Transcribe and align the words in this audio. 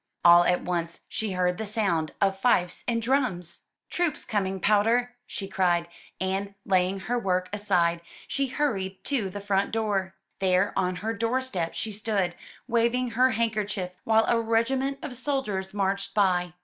All 0.25 0.45
at 0.45 0.63
once 0.63 1.01
she 1.07 1.33
heard 1.33 1.59
the 1.59 1.65
sound 1.67 2.13
of 2.19 2.35
fifes 2.35 2.83
and 2.87 3.03
drums. 3.03 3.65
'Troops 3.87 4.25
coming, 4.25 4.59
Powder!'' 4.59 5.15
she 5.27 5.47
cried, 5.47 5.87
and, 6.19 6.55
laying 6.65 7.01
her 7.01 7.19
work 7.19 7.49
aside, 7.53 8.01
she 8.27 8.47
hurried 8.47 9.03
to 9.03 9.29
the 9.29 9.39
front 9.39 9.69
door. 9.69 10.15
There, 10.39 10.73
on 10.75 10.95
her 11.05 11.13
doorstep, 11.13 11.75
she 11.75 11.91
stood, 11.91 12.33
waving 12.67 13.11
her 13.11 13.29
handkerchief 13.29 13.91
while 14.03 14.25
a 14.27 14.41
regiment 14.41 14.97
of 15.03 15.15
soldiers 15.15 15.71
marched 15.71 16.15
by. 16.15 16.53